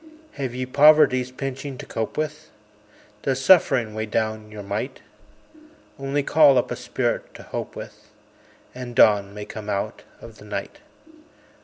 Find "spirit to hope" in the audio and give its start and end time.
6.75-7.75